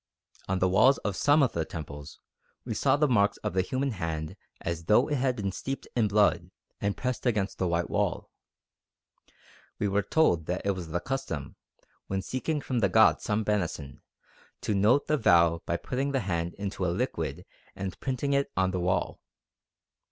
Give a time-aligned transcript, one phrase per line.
[0.47, 2.19] On the walls of some of the temples
[2.65, 6.07] we saw the marks of the human hand as though it had been steeped in
[6.07, 8.31] blood and pressed against the white wall.
[9.77, 11.55] We were told that it was the custom,
[12.07, 14.01] when seeking from the gods some benison,
[14.61, 17.45] to note the vow by putting the hand into a liquid
[17.75, 19.21] and printing it on the wall.